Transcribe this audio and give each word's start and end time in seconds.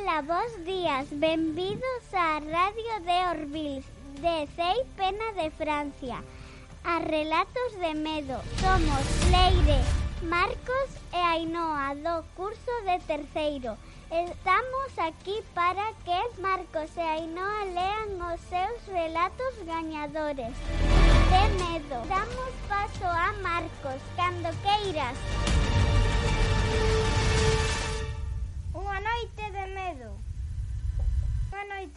Ola, 0.00 0.22
bos 0.22 0.64
días, 0.64 1.06
benvidos 1.10 2.02
á 2.14 2.40
Radio 2.40 2.94
de 3.04 3.18
Orville 3.34 3.84
de 4.24 4.48
Cei 4.56 4.78
Pena 4.96 5.28
de 5.32 5.50
Francia. 5.50 6.22
A 6.84 7.00
Relatos 7.00 7.72
de 7.78 7.92
Medo. 7.94 8.40
Somos 8.60 9.04
Leire, 9.30 9.80
Marcos 10.22 10.88
e 11.12 11.16
Ainhoa 11.16 11.94
do 11.94 12.24
curso 12.34 12.72
de 12.86 12.98
terceiro. 13.00 13.76
Estamos 14.10 14.90
aquí 14.96 15.36
para 15.54 15.92
que 16.04 16.40
Marcos 16.40 16.96
e 16.96 17.00
Ainhoa 17.00 17.64
lean 17.76 18.10
os 18.32 18.40
seus 18.52 18.80
relatos 18.86 19.54
gañadores 19.66 20.54
De 21.32 21.44
medo. 21.62 21.98
Damos 22.08 22.52
paso 22.68 23.06
a 23.06 23.32
Marcos, 23.42 24.00
cando 24.16 24.48
queiras. 24.64 25.59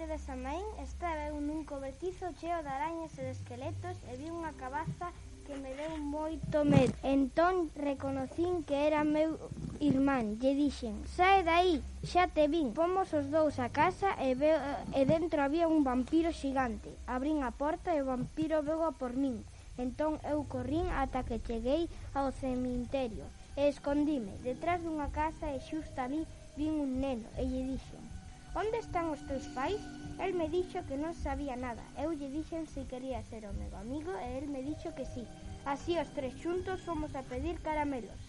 noite 0.03 0.12
de 0.12 0.17
Samaín 0.20 0.67
estaba 0.81 1.31
eu 1.31 1.39
nun 1.39 1.63
cobertizo 1.63 2.27
cheo 2.35 2.59
de 2.59 2.67
arañas 2.67 3.16
e 3.16 3.23
de 3.23 3.31
esqueletos 3.31 3.95
e 4.12 4.20
vi 4.20 4.27
unha 4.27 4.52
cabaza 4.59 5.16
que 5.48 5.55
me 5.55 5.71
deu 5.79 5.95
moito 5.95 6.67
medo. 6.67 6.91
Entón 7.07 7.71
reconocín 7.71 8.67
que 8.67 8.76
era 8.76 9.07
meu 9.07 9.39
irmán. 9.79 10.35
Lle 10.43 10.59
dixen, 10.59 10.99
sae 11.07 11.48
dai, 11.48 11.79
xa 12.03 12.27
te 12.27 12.52
vin. 12.52 12.76
Fomos 12.76 13.16
os 13.16 13.31
dous 13.31 13.63
a 13.63 13.71
casa 13.71 14.12
e, 14.20 14.35
veo, 14.35 14.59
e 14.91 15.07
dentro 15.07 15.39
había 15.39 15.71
un 15.71 15.88
vampiro 15.88 16.35
xigante. 16.35 16.91
Abrín 17.07 17.40
a 17.40 17.55
porta 17.55 17.95
e 17.95 18.04
o 18.04 18.09
vampiro 18.12 18.59
veu 18.59 18.84
a 18.84 18.91
por 18.91 19.15
min. 19.15 19.40
Entón 19.79 20.20
eu 20.27 20.43
corrín 20.51 20.91
ata 20.91 21.23
que 21.23 21.40
cheguei 21.40 21.88
ao 22.12 22.35
cemiterio 22.35 23.23
e 23.55 23.71
escondime 23.71 24.35
detrás 24.43 24.84
dunha 24.84 25.07
casa 25.15 25.48
e 25.55 25.63
xusto 25.63 25.95
ali 26.04 26.27
vin 26.59 26.76
un 26.76 26.99
neno 26.99 27.27
e 27.40 27.48
lle 27.48 27.63
dixen 27.71 28.12
Onde 28.55 28.77
están 28.77 29.09
os 29.09 29.21
teus 29.26 29.49
pais? 29.57 29.82
El 30.21 30.37
me 30.37 30.46
dixo 30.46 30.85
que 30.85 30.93
non 30.93 31.18
sabía 31.18 31.57
nada. 31.57 31.82
Eu 31.98 32.13
lle 32.13 32.29
dixen 32.29 32.70
se 32.70 32.85
quería 32.85 33.26
ser 33.26 33.49
o 33.49 33.54
meu 33.57 33.73
amigo 33.82 34.13
e 34.13 34.37
el 34.37 34.46
me 34.46 34.62
dixo 34.62 34.93
que 34.93 35.09
sí. 35.09 35.26
Así 35.65 35.98
os 35.98 36.05
tres 36.13 36.37
xuntos 36.37 36.85
fomos 36.85 37.18
a 37.18 37.26
pedir 37.26 37.57
caramelos. 37.65 38.21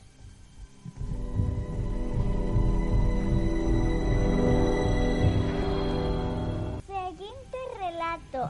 Seguinte 6.89 7.61
relato. 7.77 8.49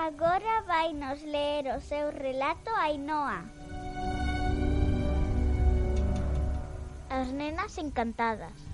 Agora 0.00 0.64
vai 0.64 0.96
nos 0.96 1.20
ler 1.28 1.76
o 1.76 1.80
seu 1.84 2.08
relato 2.08 2.72
Ainoa. 2.72 3.44
As 7.12 7.28
nenas 7.36 7.76
encantadas. 7.76 8.71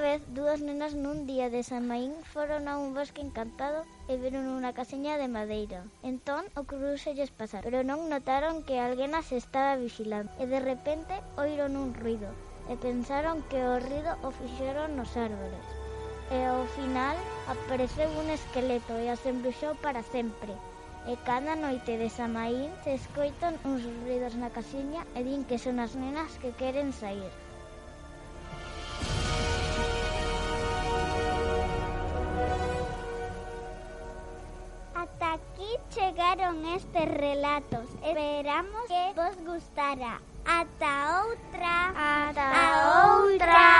vez, 0.00 0.20
dúas 0.32 0.64
nenas 0.64 0.96
nun 0.96 1.28
día 1.28 1.52
de 1.52 1.60
Samaín 1.60 2.16
foron 2.32 2.66
a 2.66 2.80
un 2.80 2.96
bosque 2.96 3.20
encantado 3.20 3.84
e 4.08 4.16
viron 4.16 4.48
unha 4.48 4.72
caseña 4.72 5.20
de 5.20 5.28
madeira. 5.28 5.84
Entón, 6.02 6.48
ocurrúselles 6.56 7.30
pasar, 7.30 7.62
pero 7.62 7.84
non 7.84 8.08
notaron 8.08 8.64
que 8.64 8.80
alguén 8.80 9.12
as 9.12 9.28
estaba 9.30 9.76
vigilando. 9.76 10.32
E 10.40 10.48
de 10.48 10.58
repente, 10.58 11.14
oíron 11.36 11.76
un 11.76 11.92
ruido, 11.92 12.32
e 12.72 12.74
pensaron 12.80 13.44
que 13.52 13.60
o 13.60 13.76
ruido 13.76 14.16
o 14.24 14.32
fixeron 14.32 14.96
nos 14.96 15.12
árboles. 15.14 15.64
E 16.32 16.38
ao 16.48 16.64
final, 16.74 17.16
apareceu 17.46 18.08
un 18.16 18.32
esqueleto 18.32 18.96
e 18.96 19.12
as 19.12 19.22
embruxou 19.28 19.76
para 19.84 20.00
sempre. 20.00 20.56
E 21.04 21.16
cada 21.28 21.52
noite 21.56 22.00
de 22.00 22.08
Samaín 22.08 22.72
se 22.82 22.96
escoitan 22.96 23.60
uns 23.68 23.84
ruidos 24.04 24.34
na 24.40 24.48
casiña 24.48 25.04
e 25.12 25.20
din 25.26 25.44
que 25.44 25.60
son 25.60 25.76
as 25.76 25.92
nenas 25.92 26.32
que 26.40 26.56
queren 26.56 26.96
sair. 26.96 27.32
Llegaron 35.94 36.64
estes 36.66 37.08
relatos. 37.08 37.84
Esperamos 38.04 38.82
que 38.86 39.12
vos 39.16 39.36
gustara. 39.44 40.20
Ata 40.46 41.24
outra. 41.24 42.28
Ata 42.28 43.16
otra. 43.16 43.79